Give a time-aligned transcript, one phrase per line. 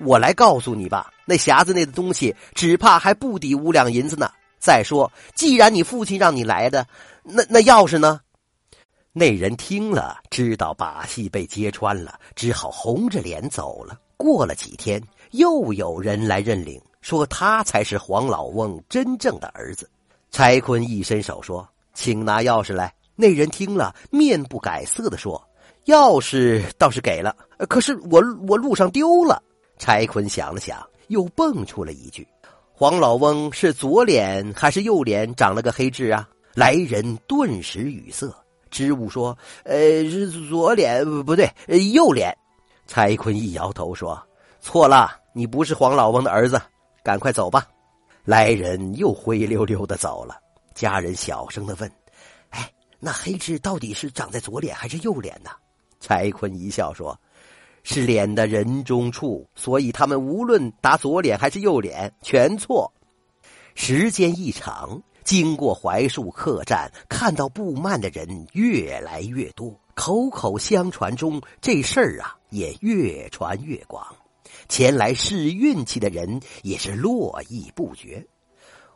[0.00, 4.30] 我来告诉你吧，那匣子内的东西只怕还不抵五两银子呢。
[4.58, 6.86] 再说，既然你父亲让你来的，
[7.22, 8.20] 那那钥匙呢？
[9.12, 13.98] 那人听了，知道把戏被揭穿了，只好红着脸走了。
[14.16, 19.88] 过了几天，又有人来认领，说他才是黄老翁真正的儿子。
[20.30, 25.42] 柴坤一伸手说：“请拿钥匙来。”那人听了，面不改色的说
[25.86, 27.34] ：“钥匙倒是给了，
[27.68, 29.42] 可是我我路上丢了。”
[29.78, 32.26] 柴坤想了想，又蹦出了一句
[32.74, 38.28] ：“黄老翁是左脸还是右脸长了个黑痣啊？”来人顿时语塞。
[38.70, 39.78] 支吾说：“呃，
[40.10, 41.50] 是左脸不对，
[41.92, 42.36] 右脸。”
[42.86, 44.20] 柴坤一摇头说
[44.60, 46.60] ：“错了，你不是黄老翁的儿子，
[47.02, 47.66] 赶快走吧。”
[48.24, 50.36] 来人又灰溜溜的走了。
[50.74, 51.90] 家人小声的问
[52.50, 55.50] ：“哎，那黑痣到底是长在左脸还是右脸呢？”
[55.98, 57.18] 柴坤一笑说
[57.90, 62.92] ：“是脸的人中处，所以他们无论打左脸还是右脸，全错。”
[63.74, 65.02] 时间一长。
[65.24, 74.06] 经过槐树客栈，看到布幔的人越来越多，口口相传中，这事儿啊也越传越广，
[74.68, 78.26] 前来试运气的人也是络绎不绝。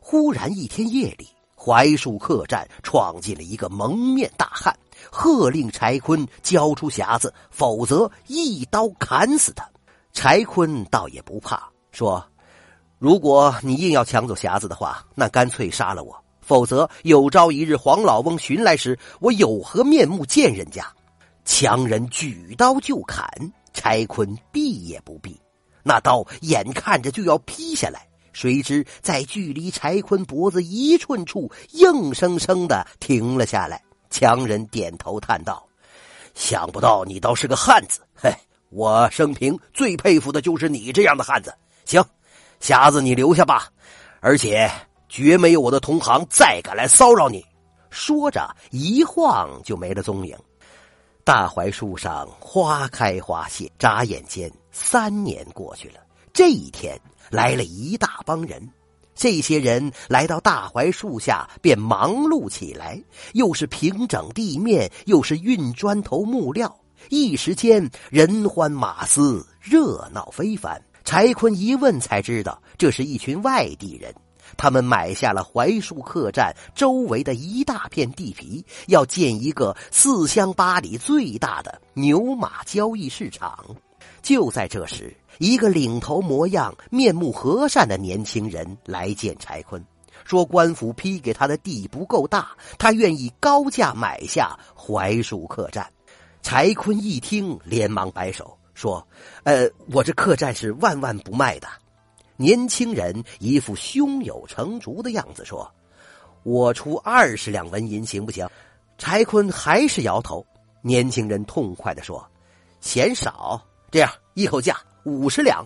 [0.00, 4.74] 忽然一天夜里，槐树客栈闯进了一个蒙面大汉，
[5.10, 9.68] 喝令柴坤交出匣子，否则一刀砍死他。
[10.12, 12.22] 柴坤倒也不怕，说
[12.98, 20.84] ：“如果你硬要抢走匣子的话，那干脆杀了我。”否则，有朝一日黄老翁寻来时，我有何面目见人家？
[21.44, 23.24] 强人举刀就砍，
[23.72, 25.40] 柴坤避也不避，
[25.84, 33.80] 那刀眼看着就要劈下来，谁知在距离柴坤脖子一寸处，硬生生的停了下来。
[34.12, 35.66] 强人点头叹道
[36.36, 38.32] ：“想不到你倒是个汉子，嘿，
[38.68, 41.52] 我生平最佩服的就是你这样的汉子。
[41.84, 42.00] 行，
[42.60, 43.68] 匣子你留下吧，
[44.20, 44.70] 而且。”
[45.14, 47.44] 绝没有我的同行再敢来骚扰你。
[47.90, 50.34] 说着，一晃就没了踪影。
[51.22, 56.00] 大槐树上花开花谢，眨眼间三年过去了。
[56.32, 58.66] 这一天来了一大帮人，
[59.14, 63.02] 这些人来到大槐树下便忙碌起来，
[63.34, 66.74] 又是平整地面，又是运砖头木料，
[67.08, 70.80] 一时间人欢马嘶，热闹非凡。
[71.04, 74.14] 柴坤一问才知道，这是一群外地人。
[74.56, 83.64] 他们买下了槐树客栈周围的一大片地皮，要建一个四乡八里最大的牛马交易市场。
[84.22, 89.84] 就在这时，一个领头模样、面目和善的年轻人来见柴坤，
[90.24, 95.90] 说官府批给他的地不够大，他愿意高价买下槐树客栈。
[96.42, 99.06] 柴坤一听，连忙摆手说
[99.44, 101.68] ：“呃，我这客栈是万万不卖的。”
[102.36, 105.70] 年轻人一副胸有成竹的样子说
[106.42, 108.48] ：“我出二十两纹银，行不行？”
[108.98, 110.44] 柴坤还是摇头。
[110.80, 112.24] 年轻人痛快的说
[112.80, 115.64] ：“嫌少，这样一口价五十两。”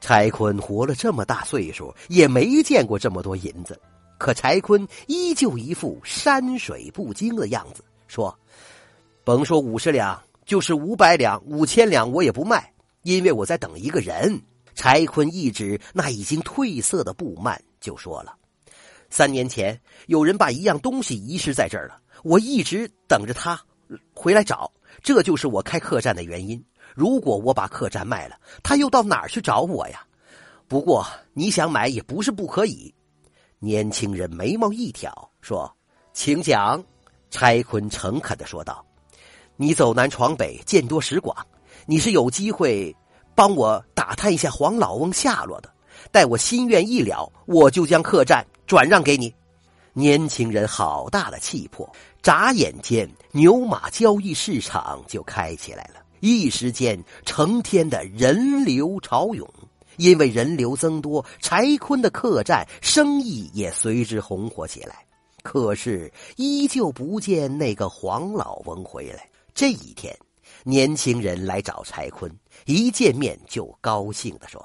[0.00, 3.80] 柴坤活了这么大岁数，也没见过这么多银子，
[4.16, 8.38] 可柴坤依旧一副山水不惊的样子，说
[9.24, 12.72] ：“甭说五十两，就是五百两、五千两，我也不卖，
[13.02, 14.40] 因为我在等一个人。”
[14.76, 18.36] 柴坤一指那已经褪色的布幔，就说了
[19.10, 23.60] ：“三年前有人把一样东西遗失在这儿了，我一直等着他
[24.14, 24.70] 回来找，
[25.02, 26.62] 这就是我开客栈的原因。
[26.94, 30.04] 如果我把客栈卖了，他又到哪儿去找我呀？
[30.66, 32.94] 不过你想买也不是不可以。”
[33.60, 35.70] 年轻人眉毛一挑，说
[36.12, 36.82] ：“请讲。”
[37.30, 38.84] 柴坤诚恳的说道
[39.56, 41.36] ：“你走南闯北，见多识广，
[41.86, 42.94] 你是有机会。”
[43.34, 45.72] 帮我打探一下黄老翁下落的，
[46.10, 49.32] 待我心愿一了，我就将客栈转让给你。
[49.98, 51.92] 年轻人好大的气魄，
[52.22, 59.44] 眨眼间牛马交易市场就开起来了，一时间成天的人流潮涌。
[59.96, 65.04] 因为人流增多，柴坤的客栈生意也随之红火起来。
[65.42, 69.28] 可是依旧不见那个黄老翁回来。
[69.52, 70.16] 这一天。
[70.64, 72.30] 年轻人来找柴坤，
[72.66, 74.64] 一见面就高兴的说：“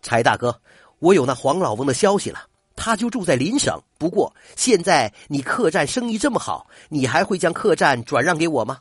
[0.00, 0.58] 柴大哥，
[1.00, 2.40] 我有那黄老翁的消息了，
[2.84, 3.80] 他就住在邻省。
[3.96, 8.80] 不过现在你客栈生意这么好，你还会将客栈转让给我吗？”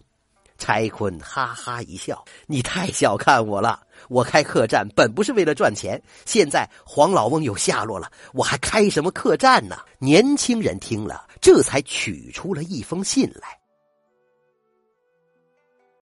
[0.58, 6.02] 柴坤哈哈一笑：“你太小看我了，我开客栈本不是为了赚钱。
[6.26, 13.61] 现在黄老翁有下落了，我还开什么客栈呢？”年轻人听了，这才取出了一封信来。